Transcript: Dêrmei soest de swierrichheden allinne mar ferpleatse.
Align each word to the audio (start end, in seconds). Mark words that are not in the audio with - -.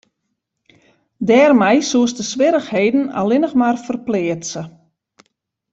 Dêrmei 1.27 1.77
soest 1.89 2.17
de 2.19 2.25
swierrichheden 2.31 3.03
allinne 3.19 3.49
mar 3.59 3.77
ferpleatse. 3.85 4.61